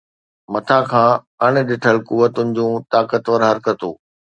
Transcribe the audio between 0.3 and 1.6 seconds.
مٿان کان اڻ